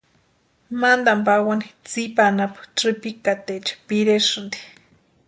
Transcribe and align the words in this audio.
Mantani 0.79 1.23
pawani 1.27 1.67
tsipa 1.87 2.21
anapu 2.29 2.59
tsïpikataecha 2.75 3.73
piresïnti. 3.87 4.59